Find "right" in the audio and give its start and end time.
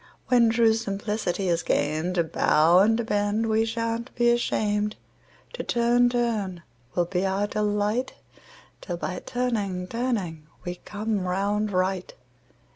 11.71-12.15